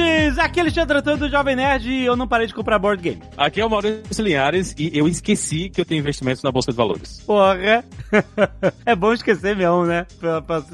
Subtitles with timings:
[0.00, 0.38] Nerds!
[0.38, 3.22] Aqui é Alexandre Antônio do Jovem Nerd e eu não parei de comprar board game.
[3.36, 6.76] Aqui é o Maurício Linhares e eu esqueci que eu tenho investimentos na Bolsa de
[6.76, 7.20] Valores.
[7.26, 7.84] Porra!
[8.84, 10.06] é bom esquecer mesmo, né?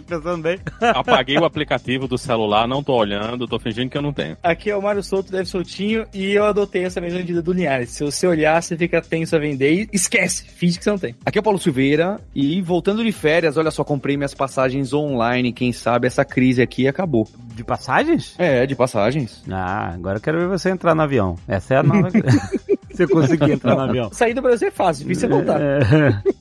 [0.07, 0.59] Pensando bem.
[0.81, 4.37] Apaguei o aplicativo do celular, não tô olhando, tô fingindo que eu não tenho.
[4.43, 7.91] Aqui é o Mário Souto, deve soltinho, e eu adotei essa mesma medida do Linhares.
[7.91, 11.15] Se você olhar, você fica tenso a vender e esquece, finge que você não tem.
[11.25, 15.53] Aqui é o Paulo Silveira e voltando de férias, olha só, comprei minhas passagens online,
[15.53, 17.29] quem sabe essa crise aqui acabou.
[17.55, 18.35] De passagens?
[18.39, 19.16] É, de passagens.
[19.51, 21.37] Ah, agora eu quero ver você entrar no avião.
[21.47, 22.09] Essa é a nova.
[22.97, 24.11] você conseguir entrar no avião.
[24.13, 25.61] Sair do Brasil é fácil, difícil é voltar.
[25.61, 25.79] É.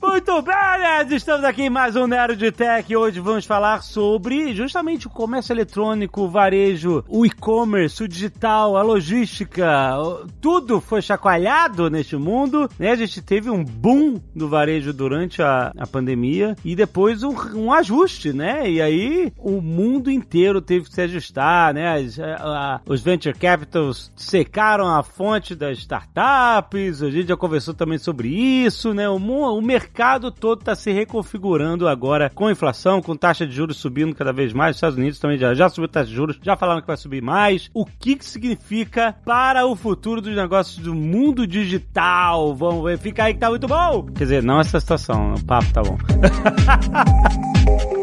[0.02, 1.13] Muito bem, nerds!
[1.13, 5.54] Estamos aqui em mais um Nerd de Tech hoje vamos falar sobre justamente o comércio
[5.54, 9.68] eletrônico, o varejo, o e-commerce, o digital, a logística.
[10.40, 12.70] Tudo foi chacoalhado neste mundo.
[12.80, 12.91] Né?
[12.91, 17.74] A gente teve um boom do varejo durante a, a pandemia e depois um, um
[17.74, 18.70] ajuste, né?
[18.70, 21.98] E aí o mundo inteiro teve que se ajustar, né?
[21.98, 27.74] As, a, a, os venture capitals secaram a fonte das startups, a gente já conversou
[27.74, 29.07] também sobre isso, né?
[29.10, 34.15] O, o mercado todo está se reconfigurando agora com inflação, com taxa de juros subindo
[34.15, 34.71] cada vez mais.
[34.71, 37.21] Os Estados Unidos também já, já subiu taxa de juros, já falaram que vai subir
[37.21, 37.70] mais.
[37.74, 42.55] O que, que significa para o futuro dos negócios do mundo digital?
[42.55, 44.05] Vamos ver, fica aí que tá muito bom!
[44.15, 45.98] Quer dizer, não essa situação, o papo tá bom.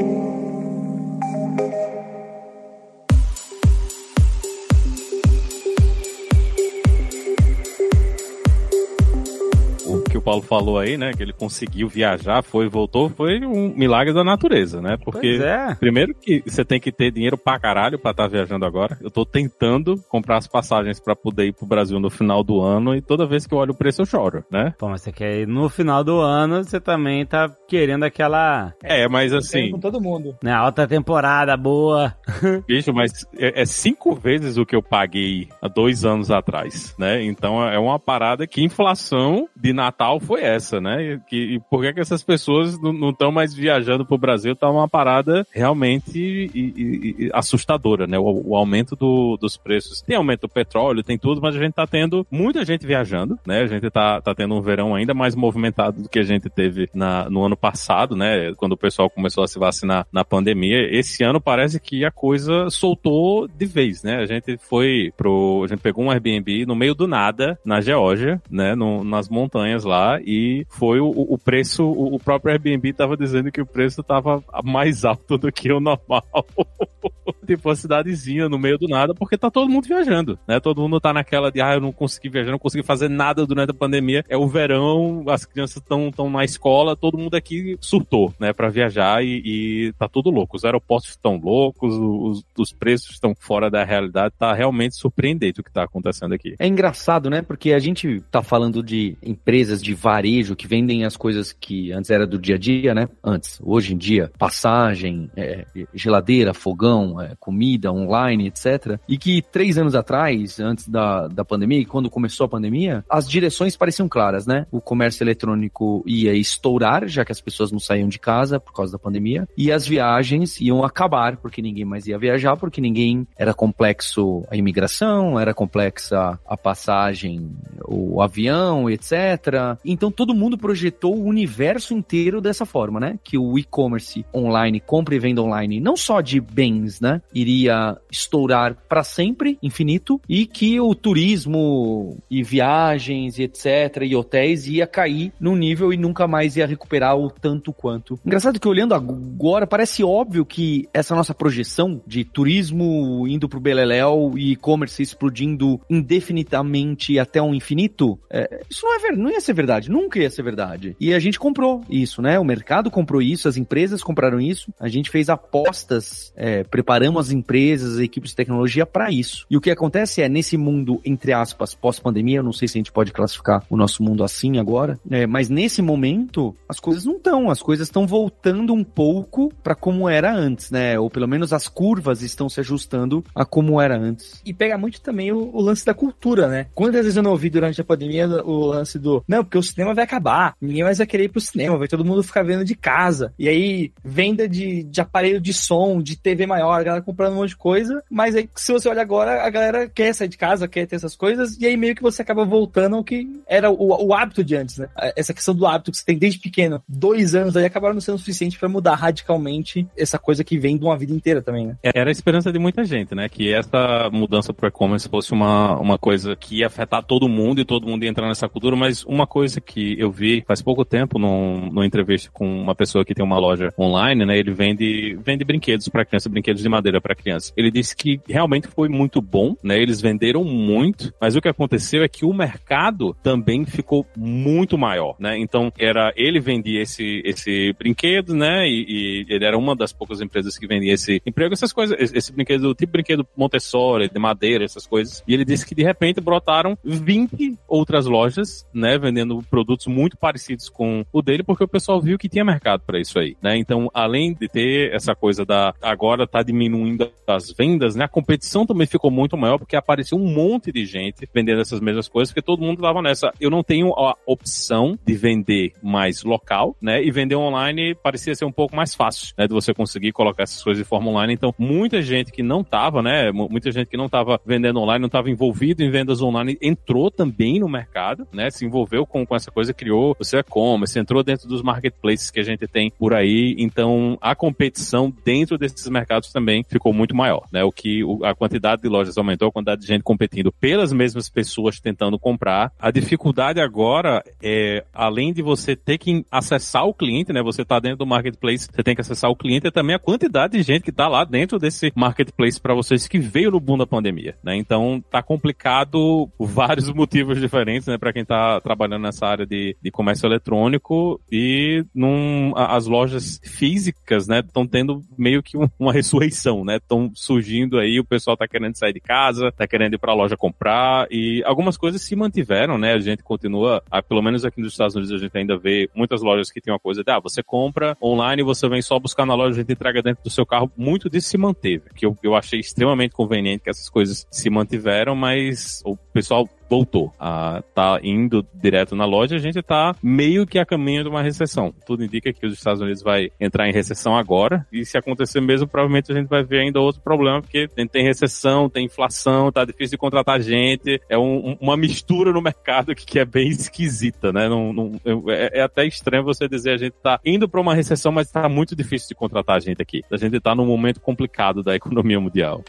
[10.13, 11.13] que o Paulo falou aí, né?
[11.13, 14.99] Que ele conseguiu viajar, foi voltou, foi um milagre da natureza, né?
[15.03, 15.75] Porque, é.
[15.75, 18.99] primeiro que você tem que ter dinheiro pra caralho pra estar tá viajando agora.
[19.01, 22.95] Eu tô tentando comprar as passagens pra poder ir pro Brasil no final do ano
[22.95, 24.75] e toda vez que eu olho o preço eu choro, né?
[24.79, 28.75] Pô, mas você quer ir no final do ano, você também tá querendo aquela...
[28.83, 29.71] É, mas assim...
[29.71, 30.37] Com todo mundo.
[30.43, 32.15] Né, alta temporada, boa.
[32.69, 37.25] Bicho, mas é, é cinco vezes o que eu paguei há dois anos atrás, né?
[37.25, 41.21] Então é uma parada que inflação de Natal foi essa, né?
[41.27, 44.57] Que, e por que, que essas pessoas não estão mais viajando pro Brasil?
[44.57, 48.19] Tá uma parada realmente e, e, e assustadora, né?
[48.19, 50.03] O, o aumento do, dos preços.
[50.03, 53.61] Tem aumento do petróleo, tem tudo, mas a gente tá tendo muita gente viajando, né?
[53.61, 56.89] A gente tá, tá tendo um verão ainda mais movimentado do que a gente teve
[56.95, 58.53] na, no ano passado, né?
[58.57, 60.89] Quando o pessoal começou a se vacinar na pandemia.
[60.91, 64.17] Esse ano parece que a coisa soltou de vez, né?
[64.17, 65.63] A gente foi pro.
[65.65, 68.75] A gente pegou um Airbnb no meio do nada, na Geórgia, né?
[68.75, 73.17] No, nas montanhas lá lá e foi o, o preço, o, o próprio Airbnb estava
[73.17, 76.25] dizendo que o preço estava mais alto do que o normal.
[77.47, 80.61] tipo, uma cidadezinha no meio do nada, porque tá todo mundo viajando, né?
[80.61, 83.71] Todo mundo tá naquela de, ah, eu não consegui viajar, não consegui fazer nada durante
[83.71, 84.25] a pandemia.
[84.29, 88.69] É o verão, as crianças estão tão na escola, todo mundo aqui surtou, né, para
[88.69, 90.57] viajar e, e, tá tudo louco.
[90.57, 95.65] Os aeroportos estão loucos, os, os preços estão fora da realidade, tá realmente surpreendente o
[95.65, 96.55] que tá acontecendo aqui.
[96.59, 97.43] É engraçado, né?
[97.43, 102.11] Porque a gente tá falando de empresas de varejo que vendem as coisas que antes
[102.11, 103.09] era do dia a dia, né?
[103.23, 105.65] Antes, hoje em dia, passagem, é,
[105.95, 108.99] geladeira, fogão, é, comida, online, etc.
[109.09, 113.77] E que três anos atrás, antes da, da pandemia, quando começou a pandemia, as direções
[113.77, 114.67] pareciam claras, né?
[114.71, 118.93] O comércio eletrônico ia estourar, já que as pessoas não saíam de casa por causa
[118.93, 123.55] da pandemia, e as viagens iam acabar, porque ninguém mais ia viajar, porque ninguém era
[123.55, 127.51] complexo a imigração, era complexa a passagem,
[127.87, 129.79] o avião, etc.
[129.85, 133.19] Então todo mundo projetou o universo inteiro dessa forma, né?
[133.23, 137.21] Que o e-commerce online, compra e venda online, não só de bens, né?
[137.35, 144.03] Iria estourar para sempre, infinito, e que o turismo e viagens e etc.
[144.03, 148.19] e hotéis ia cair num nível e nunca mais ia recuperar o tanto quanto.
[148.25, 154.33] Engraçado que olhando agora, parece óbvio que essa nossa projeção de turismo indo pro Beleléu
[154.37, 159.53] e e-commerce explodindo indefinidamente até um infinito, é, isso não é verdade, não ia ser
[159.53, 160.97] verdade, nunca ia ser verdade.
[161.01, 162.39] E a gente comprou isso, né?
[162.39, 167.33] O mercado comprou isso, as empresas compraram isso, a gente fez apostas, é, preparamos as
[167.33, 169.47] empresas, as equipes de tecnologia para isso.
[169.51, 172.81] E o que acontece é, nesse mundo, entre aspas, pós-pandemia, eu não sei se a
[172.81, 177.17] gente pode classificar o nosso mundo assim agora, é, mas nesse momento, as coisas não
[177.17, 180.99] estão, as coisas estão voltando um pouco para como era antes, né?
[180.99, 184.41] Ou pelo menos as curvas estão se ajustando a como era antes.
[184.45, 186.67] E pega muito também o, o lance da cultura, né?
[186.75, 189.63] Quantas vezes eu não ouvi durante durante a pandemia o lance do não, porque o
[189.63, 192.65] cinema vai acabar, ninguém mais vai querer ir pro cinema, vai todo mundo ficar vendo
[192.65, 193.33] de casa.
[193.39, 197.37] E aí, venda de, de aparelho de som, de TV maior, a galera comprando um
[197.37, 200.69] monte de coisa, mas aí se você olha agora, a galera quer sair de casa,
[200.69, 204.07] quer ter essas coisas, e aí meio que você acaba voltando ao que era o,
[204.07, 204.89] o hábito de antes, né?
[205.17, 208.19] Essa questão do hábito que você tem desde pequeno, dois anos aí acabaram não sendo
[208.19, 211.77] suficiente para mudar radicalmente essa coisa que vem de uma vida inteira também, né?
[211.83, 213.29] Era a esperança de muita gente, né?
[213.29, 217.65] Que essa mudança pro e-commerce fosse uma, uma coisa que ia afetar todo mundo e
[217.65, 221.19] todo mundo ia entrar nessa cultura, mas uma coisa que eu vi faz pouco tempo
[221.19, 224.39] num, numa entrevista com uma pessoa que tem uma loja online, né?
[224.39, 227.53] Ele vende, vende brinquedos para criança, brinquedos de madeira para criança.
[227.57, 229.81] Ele disse que realmente foi muito bom, né?
[229.81, 235.17] Eles venderam muito, mas o que aconteceu é que o mercado também ficou muito maior,
[235.19, 235.39] né?
[235.39, 238.67] Então era ele vendia esse esse brinquedo, né?
[238.69, 242.33] E, e ele era uma das poucas empresas que vendia esse emprego, essas coisas, esse
[242.33, 245.23] brinquedo, tipo brinquedo Montessori, de madeira, essas coisas.
[245.27, 250.69] E ele disse que de repente brotaram 20 outras lojas, né, vendendo produtos muito parecidos
[250.69, 253.57] com o dele, porque o pessoal viu que tinha mercado para isso aí, né?
[253.57, 258.07] Então, além de ter essa coisa da agora tá diminuindo as vendas, né?
[258.07, 262.09] A competição também ficou muito maior porque apareceu um monte de gente vendendo essas mesmas
[262.09, 263.33] coisas, porque todo mundo tava nessa.
[263.39, 267.05] Eu não tenho a opção de vender mais local, né?
[267.05, 269.47] E vender online parecia ser um pouco mais fácil, né?
[269.47, 271.35] De você conseguir colocar essas coisas de forma online.
[271.35, 273.31] Então, muita gente que não tava, né?
[273.31, 277.61] Muita gente que não tava vendendo online, não tava envolvido em vendas online, entrou também
[277.61, 278.51] no mercado, né?
[278.51, 282.41] Se envolveu com, com essa coisa, criou o seu e-commerce, entrou dentro dos marketplaces que
[282.41, 283.55] a gente tem por aí.
[283.59, 287.65] Então, a competição dentro desses mercados também ficou muito maior, né?
[287.65, 291.81] O que a quantidade de lojas aumentou, a quantidade de gente competindo pelas mesmas pessoas
[291.81, 292.73] tentando comprar.
[292.79, 297.43] A dificuldade agora é, além de você ter que acessar o cliente, né?
[297.43, 300.57] Você tá dentro do marketplace, você tem que acessar o cliente, é também a quantidade
[300.57, 303.87] de gente que tá lá dentro desse marketplace para vocês que veio no boom da
[303.87, 304.57] pandemia, né?
[304.57, 307.97] Então tá complicado vários motivos diferentes, né?
[307.97, 314.27] Para quem tá trabalhando nessa área de, de comércio eletrônico e num, as lojas físicas,
[314.27, 314.41] né?
[314.41, 316.77] Estão tendo meio que uma ressurreição, né?
[316.77, 320.15] Estão surgindo aí, o pessoal tá querendo sair de casa, tá querendo ir para a
[320.15, 322.93] loja comprar e algumas coisas se mantiveram, né?
[322.93, 326.51] A gente continua, pelo menos aqui nos Estados Unidos a gente ainda vê muitas lojas
[326.51, 329.57] que tem uma coisa de, ah, você compra online, você vem só buscar na loja,
[329.57, 330.71] a gente entrega dentro do seu carro.
[330.77, 335.15] Muito disso se manteve, que eu, eu achei extremamente conveniente que essas coisas se mantiveram,
[335.15, 340.59] mas o pessoal voltou a tá indo direto na loja, a gente tá meio que
[340.59, 341.75] a caminho de uma recessão.
[341.87, 345.69] Tudo indica que os Estados Unidos vai entrar em recessão agora, e se acontecer mesmo,
[345.69, 349.91] provavelmente a gente vai ver ainda outro problema, porque tem recessão, tem inflação, tá difícil
[349.91, 354.49] de contratar gente, é um, uma mistura no mercado que, que é bem esquisita, né?
[354.49, 354.93] Não, não
[355.29, 358.49] é, é, até estranho você dizer a gente tá indo para uma recessão, mas tá
[358.49, 360.03] muito difícil de contratar gente aqui.
[360.11, 362.65] A gente tá num momento complicado da economia mundial.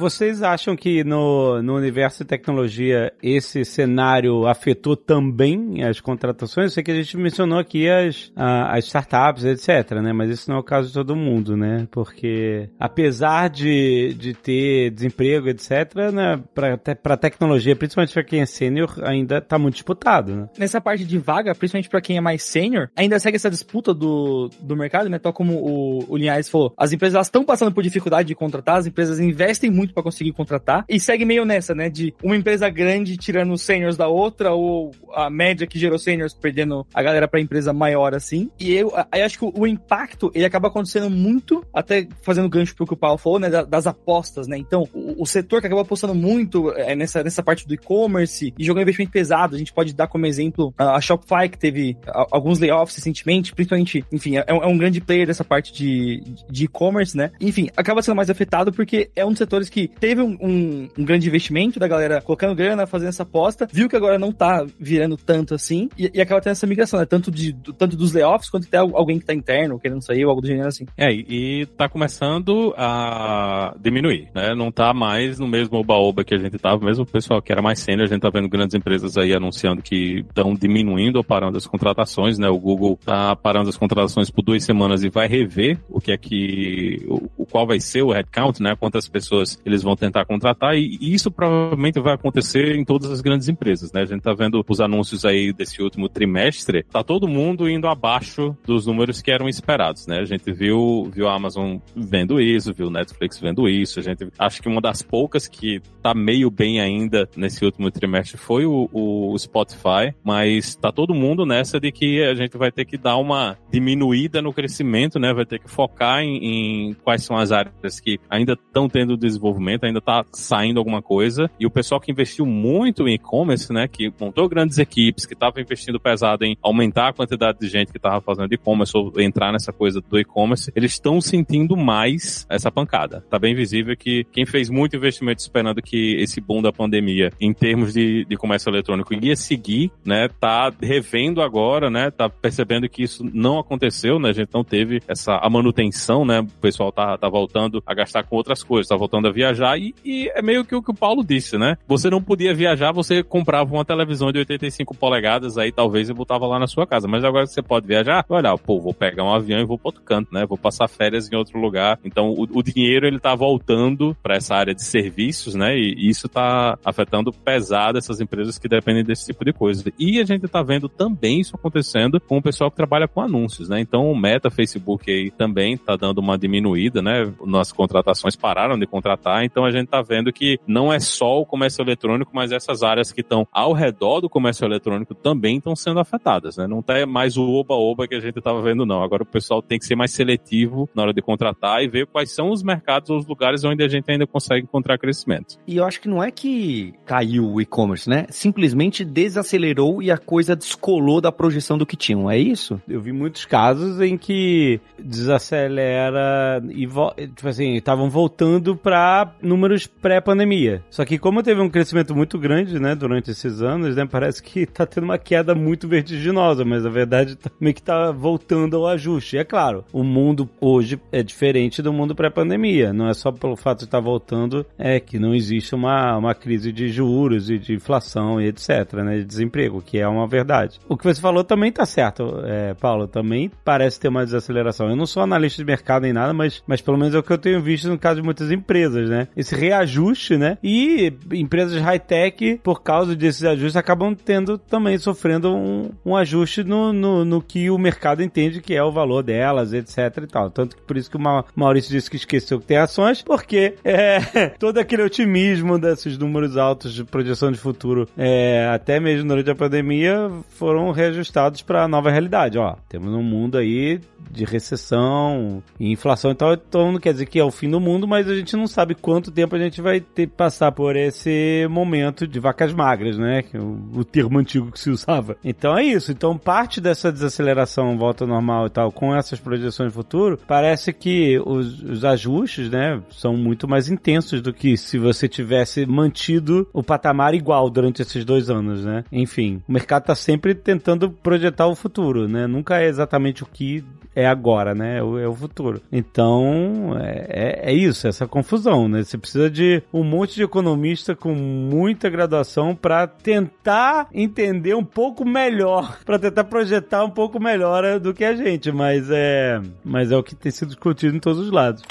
[0.00, 6.70] Vocês acham que no, no universo de tecnologia esse cenário afetou também as contratações?
[6.70, 10.10] Eu sei que a gente mencionou aqui as, as startups, etc, né?
[10.14, 11.86] Mas isso não é o caso de todo mundo, né?
[11.90, 16.42] Porque apesar de, de ter desemprego, etc, né?
[16.54, 20.48] Para tecnologia, principalmente para quem é sênior, ainda está muito disputado, né?
[20.56, 24.48] Nessa parte de vaga, principalmente para quem é mais sênior, ainda segue essa disputa do,
[24.62, 25.18] do mercado, né?
[25.18, 28.86] Tal como o, o Linhares falou, as empresas estão passando por dificuldade de contratar, as
[28.86, 30.84] empresas investem muito muito para conseguir contratar.
[30.88, 31.90] E segue meio nessa, né?
[31.90, 36.32] De uma empresa grande tirando os seniors da outra, ou a média que gerou seniors
[36.32, 38.50] perdendo a galera pra empresa maior, assim.
[38.58, 42.86] E eu, eu acho que o, impacto, ele acaba acontecendo muito, até fazendo gancho pro
[42.86, 43.50] que o Paulo falou, né?
[43.64, 44.56] Das apostas, né?
[44.56, 48.64] Então, o, o setor que acaba apostando muito é nessa, nessa parte do e-commerce e
[48.64, 49.54] jogando investimento pesado.
[49.56, 51.96] A gente pode dar como exemplo a Shopify, que teve
[52.30, 57.30] alguns layoffs recentemente, principalmente, enfim, é, é um grande player dessa parte de e-commerce, né?
[57.40, 60.88] Enfim, acaba sendo mais afetado porque é um dos setores que que teve um, um,
[60.98, 64.66] um, grande investimento da galera colocando grana, fazendo essa aposta, viu que agora não tá
[64.78, 67.06] virando tanto assim, e, e acaba tendo essa migração, né?
[67.06, 70.42] Tanto, de, tanto dos layoffs, quanto até alguém que tá interno, querendo sair, ou algo
[70.42, 70.86] do gênero assim.
[70.96, 74.54] É, e tá começando a diminuir, né?
[74.54, 77.62] Não tá mais no mesmo oba-oba que a gente tava, mesmo o pessoal que era
[77.62, 81.56] mais sênior, a gente tá vendo grandes empresas aí anunciando que estão diminuindo ou parando
[81.56, 82.48] as contratações, né?
[82.48, 86.16] O Google tá parando as contratações por duas semanas e vai rever o que é
[86.16, 88.74] que, o qual vai ser o headcount, né?
[88.78, 93.48] Quantas pessoas eles vão tentar contratar e, isso provavelmente vai acontecer em todas as grandes
[93.48, 94.02] empresas, né?
[94.02, 98.56] A gente tá vendo os anúncios aí desse último trimestre, tá todo mundo indo abaixo
[98.64, 100.18] dos números que eram esperados, né?
[100.18, 104.62] A gente viu, viu a Amazon vendo isso, viu Netflix vendo isso, a gente acho
[104.62, 109.36] que uma das poucas que tá meio bem ainda nesse último trimestre foi o, o
[109.38, 113.56] Spotify, mas tá todo mundo nessa de que a gente vai ter que dar uma
[113.70, 115.32] diminuída no crescimento, né?
[115.32, 119.49] Vai ter que focar em, em quais são as áreas que ainda estão tendo desenvolvimento
[119.50, 121.50] desenvolvimento, ainda está saindo alguma coisa.
[121.58, 125.60] E o pessoal que investiu muito em e-commerce, né, que montou grandes equipes, que estava
[125.60, 129.72] investindo pesado em aumentar a quantidade de gente que estava fazendo e-commerce ou entrar nessa
[129.72, 133.24] coisa do e-commerce, eles estão sentindo mais essa pancada.
[133.28, 137.52] Tá bem visível que quem fez muito investimento esperando que esse boom da pandemia em
[137.52, 143.02] termos de, de comércio eletrônico ia seguir, né, tá revendo agora, né, tá percebendo que
[143.02, 147.16] isso não aconteceu, né, a gente não teve essa a manutenção, né, o pessoal tá,
[147.16, 150.64] tá voltando a gastar com outras coisas, tá voltando a viajar e, e é meio
[150.64, 154.30] que o que o Paulo disse, né, você não podia viajar, você comprava uma televisão
[154.30, 157.62] de 85 polegadas aí talvez e botava lá na sua casa, mas agora que você
[157.62, 160.58] pode viajar, olha, pô, vou pegar um avião e vou para outro canto, né, vou
[160.58, 164.74] passar férias em outro lugar, então o, o dinheiro ele tá voltando para essa área
[164.74, 169.52] de serviços, né, e, isso tá afetando pesado essas empresas que dependem desse tipo de
[169.52, 169.92] coisa.
[169.98, 173.68] E a gente tá vendo também isso acontecendo com o pessoal que trabalha com anúncios,
[173.68, 173.80] né?
[173.80, 177.32] Então o Meta, Facebook aí também tá dando uma diminuída, né?
[177.44, 181.46] Nossas contratações pararam de contratar, então a gente tá vendo que não é só o
[181.46, 186.00] comércio eletrônico, mas essas áreas que estão ao redor do comércio eletrônico também estão sendo
[186.00, 186.66] afetadas, né?
[186.66, 189.02] Não tá mais o oba-oba que a gente tava vendo, não.
[189.02, 192.34] Agora o pessoal tem que ser mais seletivo na hora de contratar e ver quais
[192.34, 195.58] são os mercados ou os lugares onde a gente ainda consegue encontrar crescimento.
[195.66, 198.26] E eu acho que não é que caiu o e-commerce, né?
[198.30, 202.80] Simplesmente desacelerou e a coisa descolou da projeção do que tinham, é isso?
[202.88, 210.82] Eu vi muitos casos em que desacelera e, tipo assim, estavam voltando para números pré-pandemia.
[210.90, 214.66] Só que como teve um crescimento muito grande, né, durante esses anos, né, parece que
[214.66, 218.86] tá tendo uma queda muito vertiginosa, mas a verdade tá, meio que tá voltando ao
[218.88, 219.36] ajuste.
[219.36, 222.92] E é claro, o mundo hoje é diferente do mundo pré-pandemia.
[222.92, 226.34] Não é só pelo fato de estar tá voltando, é que não existe uma, uma
[226.34, 230.78] crise de juros e de inflação e etc, né, de desemprego, que é uma verdade.
[230.88, 234.88] O que você falou também tá certo, é, Paulo, também parece ter uma desaceleração.
[234.88, 237.32] Eu não sou analista de mercado nem nada, mas, mas pelo menos é o que
[237.32, 239.28] eu tenho visto no caso de muitas empresas, né?
[239.36, 240.56] Esse reajuste, né?
[240.62, 246.92] E empresas high-tech, por causa desses ajustes, acabam tendo também sofrendo um, um ajuste no,
[246.92, 250.50] no, no, que o mercado entende que é o valor delas, etc e tal.
[250.50, 254.20] Tanto que por isso que o Maurício disse que esqueceu que tem ações, porque é,
[254.58, 259.54] todo aquele otimismo desses números altos de projeção de futuro, é, até mesmo durante a
[259.54, 262.58] pandemia, foram reajustados para a nova realidade.
[262.58, 264.00] Ó, temos um mundo aí
[264.30, 268.06] de recessão inflação e tal, então não quer dizer que é o fim do mundo,
[268.06, 271.66] mas a gente não sabe quanto tempo a gente vai ter que passar por esse
[271.70, 273.44] momento de vacas magras, né?
[273.52, 275.36] É o, o termo antigo que se usava.
[275.44, 276.12] Então é isso.
[276.12, 281.38] Então parte dessa desaceleração volta normal e tal, com essas projeções de futuro, parece que
[281.44, 286.82] os, os ajustes, né, são muito mais intensos do que se você tivesse mantido o
[286.82, 289.04] patamar igual durante esses dois anos, né?
[289.10, 292.46] Enfim, o mercado está sempre tentando projetar o futuro, né?
[292.46, 294.98] Nunca é exatamente o que é agora, né?
[294.98, 295.80] É o, é o futuro.
[295.90, 299.02] Então, é, é, é, isso, essa confusão, né?
[299.02, 305.24] Você precisa de um monte de economista com muita graduação para tentar entender um pouco
[305.24, 310.16] melhor, para tentar projetar um pouco melhor do que a gente, mas é, mas é
[310.16, 311.82] o que tem sido discutido em todos os lados.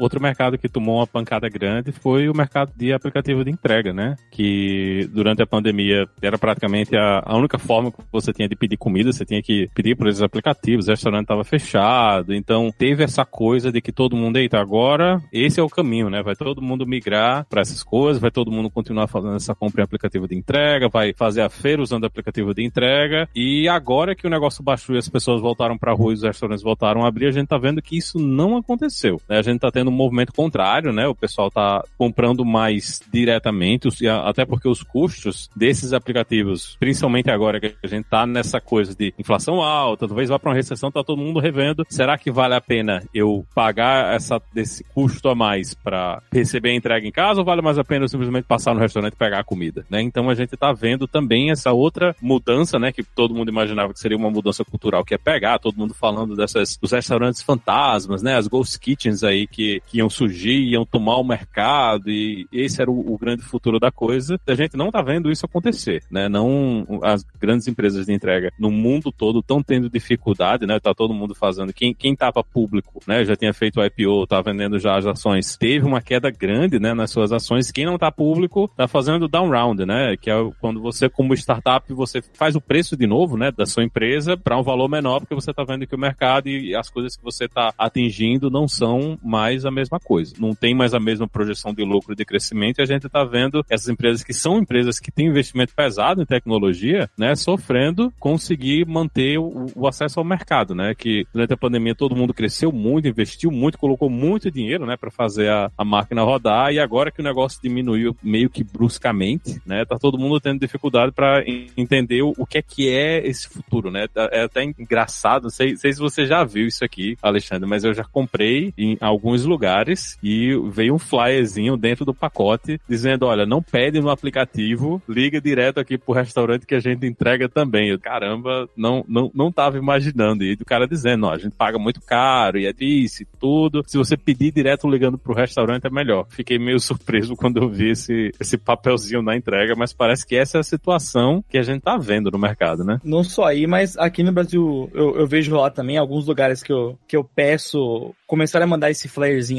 [0.00, 4.16] Outro mercado que tomou uma pancada grande foi o mercado de aplicativo de entrega, né?
[4.30, 8.78] Que durante a pandemia era praticamente a, a única forma que você tinha de pedir
[8.78, 13.26] comida, você tinha que pedir por esses aplicativos, o restaurante estava fechado, então teve essa
[13.26, 16.22] coisa de que todo mundo, eita, agora esse é o caminho, né?
[16.22, 19.84] Vai todo mundo migrar para essas coisas, vai todo mundo continuar fazendo essa compra em
[19.84, 24.30] aplicativo de entrega, vai fazer a feira usando aplicativo de entrega, e agora que o
[24.30, 27.32] negócio baixou e as pessoas voltaram para rua e os restaurantes voltaram a abrir, a
[27.32, 29.36] gente tá vendo que isso não aconteceu, né?
[29.36, 31.06] A gente tá tendo um movimento contrário, né?
[31.06, 37.74] O pessoal tá comprando mais diretamente, até porque os custos desses aplicativos, principalmente agora que
[37.82, 41.20] a gente tá nessa coisa de inflação alta, talvez vá para uma recessão, tá todo
[41.20, 41.84] mundo revendo.
[41.88, 46.74] Será que vale a pena eu pagar essa, desse custo a mais para receber a
[46.74, 49.40] entrega em casa ou vale mais a pena eu simplesmente passar no restaurante e pegar
[49.40, 50.00] a comida, né?
[50.02, 52.92] Então a gente tá vendo também essa outra mudança, né?
[52.92, 56.36] Que todo mundo imaginava que seria uma mudança cultural, que é pegar, todo mundo falando
[56.36, 58.36] dessas, dos restaurantes fantasmas, né?
[58.36, 62.90] As ghost kitchens aí que que, iam surgir, iam tomar o mercado e esse era
[62.90, 64.38] o, o, grande futuro da coisa.
[64.46, 66.28] A gente não tá vendo isso acontecer, né?
[66.28, 70.78] Não as grandes empresas de entrega no mundo todo estão tendo dificuldade, né?
[70.78, 71.72] Tá todo mundo fazendo.
[71.72, 73.24] Quem, quem tava público, né?
[73.24, 75.56] Já tinha feito o IPO, tá vendendo já as ações.
[75.56, 76.94] Teve uma queda grande, né?
[76.94, 77.70] Nas suas ações.
[77.70, 80.16] Quem não tá público tá fazendo down round, né?
[80.16, 83.50] Que é quando você, como startup, você faz o preço de novo, né?
[83.50, 86.74] Da sua empresa para um valor menor porque você tá vendo que o mercado e
[86.74, 90.34] as coisas que você tá atingindo não são mais a mesma coisa.
[90.38, 93.24] Não tem mais a mesma projeção de lucro e de crescimento e a gente está
[93.24, 98.86] vendo essas empresas que são empresas que têm investimento pesado em tecnologia, né, sofrendo conseguir
[98.86, 103.08] manter o, o acesso ao mercado, né, que durante a pandemia todo mundo cresceu muito,
[103.08, 107.20] investiu muito, colocou muito dinheiro, né, para fazer a, a máquina rodar e agora que
[107.20, 111.42] o negócio diminuiu meio que bruscamente, né, tá todo mundo tendo dificuldade para
[111.76, 115.50] entender o, o, que é que é esse futuro, né, tá, é até engraçado, não
[115.50, 119.44] sei, sei se você já viu isso aqui, Alexandre, mas eu já comprei em alguns
[119.50, 125.40] lugares e veio um flyerzinho dentro do pacote dizendo, olha, não pede no aplicativo, liga
[125.40, 127.90] direto aqui pro restaurante que a gente entrega também.
[127.90, 130.44] Eu, caramba, não, não, não tava imaginando.
[130.44, 133.82] E o cara dizendo, ó, a gente paga muito caro e é isso e tudo.
[133.86, 136.26] Se você pedir direto ligando pro restaurante é melhor.
[136.30, 140.58] Fiquei meio surpreso quando eu vi esse, esse papelzinho na entrega, mas parece que essa
[140.58, 143.00] é a situação que a gente tá vendo no mercado, né?
[143.04, 146.72] Não só aí, mas aqui no Brasil eu, eu vejo lá também alguns lugares que
[146.72, 149.08] eu, que eu peço começaram a mandar esse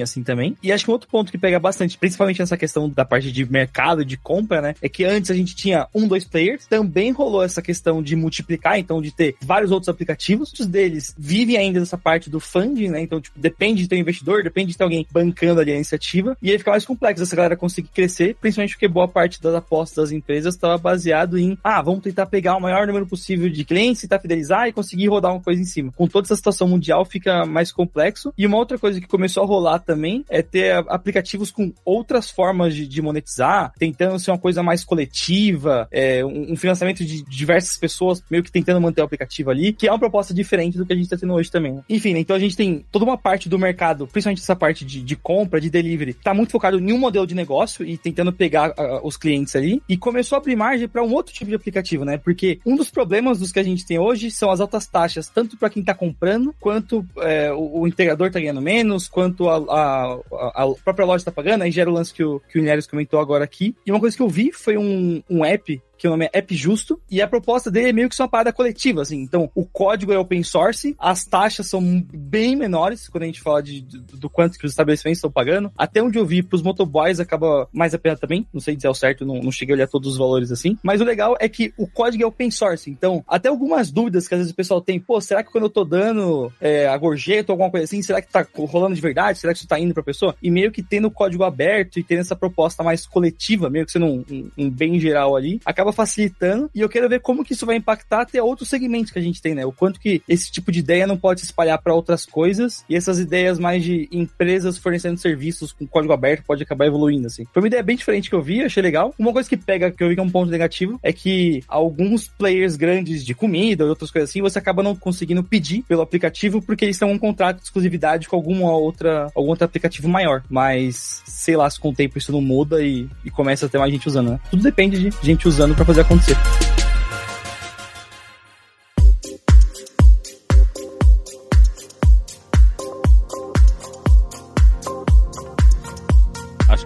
[0.01, 0.55] assim também.
[0.61, 3.49] E acho que um outro ponto que pega bastante, principalmente nessa questão da parte de
[3.49, 4.75] mercado, de compra, né?
[4.81, 8.77] É que antes a gente tinha um, dois players, também rolou essa questão de multiplicar,
[8.77, 10.51] então de ter vários outros aplicativos.
[10.51, 13.01] Muitos deles vivem ainda nessa parte do funding, né?
[13.01, 16.37] Então, tipo, depende de ter um investidor, depende de ter alguém bancando ali a iniciativa.
[16.41, 20.03] E aí fica mais complexo essa galera conseguir crescer, principalmente porque boa parte das apostas
[20.03, 24.01] das empresas estava baseado em, ah, vamos tentar pegar o maior número possível de clientes,
[24.01, 25.91] tentar fidelizar e conseguir rodar uma coisa em cima.
[25.95, 28.33] Com toda essa situação mundial fica mais complexo.
[28.37, 32.75] E uma outra coisa que começou a rolar também é ter aplicativos com outras formas
[32.75, 37.77] de, de monetizar, tentando ser uma coisa mais coletiva, é, um, um, financiamento de diversas
[37.77, 40.93] pessoas meio que tentando manter o aplicativo ali, que é uma proposta diferente do que
[40.93, 41.73] a gente está tendo hoje também.
[41.73, 41.83] Né?
[41.89, 45.01] Enfim, né, então a gente tem toda uma parte do mercado, principalmente essa parte de,
[45.01, 48.71] de compra, de delivery, tá muito focado em um modelo de negócio e tentando pegar
[48.71, 52.05] uh, os clientes ali, e começou a abrir margem para um outro tipo de aplicativo,
[52.05, 52.17] né?
[52.17, 55.57] Porque um dos problemas dos que a gente tem hoje são as altas taxas, tanto
[55.57, 60.19] para quem está comprando, quanto é, o, o integrador está ganhando menos, quanto a, a,
[60.55, 63.43] a própria loja está pagando, aí gera o lance que o, que o comentou agora
[63.43, 63.75] aqui.
[63.85, 66.55] E uma coisa que eu vi foi um, um app que o nome é App
[66.55, 69.21] Justo, e a proposta dele é meio que uma parada coletiva, assim.
[69.21, 73.61] Então, o código é open source, as taxas são bem menores quando a gente fala
[73.61, 75.71] de, do quanto que os estabelecimentos estão pagando.
[75.77, 78.95] Até onde eu vi, pros motoboys acaba mais a pena também, não sei dizer ao
[78.95, 80.75] certo, não, não cheguei a olhar todos os valores assim.
[80.81, 84.33] Mas o legal é que o código é open source, então, até algumas dúvidas que
[84.33, 87.51] às vezes o pessoal tem, pô, será que quando eu tô dando é, a gorjeta
[87.51, 89.37] ou alguma coisa assim, será que tá rolando de verdade?
[89.37, 90.35] Será que isso tá indo pra pessoa?
[90.41, 93.91] E meio que tendo o código aberto e tendo essa proposta mais coletiva, meio que
[93.91, 96.69] sendo um, um, um bem geral ali, acaba facilitando.
[96.73, 99.41] E eu quero ver como que isso vai impactar até outros segmentos que a gente
[99.41, 99.65] tem, né?
[99.65, 102.95] O quanto que esse tipo de ideia não pode se espalhar para outras coisas e
[102.95, 107.45] essas ideias mais de empresas fornecendo serviços com código aberto pode acabar evoluindo, assim.
[107.53, 109.13] Foi uma ideia bem diferente que eu vi, achei legal.
[109.17, 112.27] Uma coisa que pega, que eu vi que é um ponto negativo, é que alguns
[112.27, 116.61] players grandes de comida ou outras coisas assim, você acaba não conseguindo pedir pelo aplicativo
[116.61, 120.43] porque eles têm um contrato de exclusividade com alguma outra, algum outro aplicativo maior.
[120.49, 123.77] Mas, sei lá, se com o tempo isso não muda e, e começa a ter
[123.77, 124.39] mais gente usando, né?
[124.49, 126.37] Tudo depende de gente usando para fazer acontecer.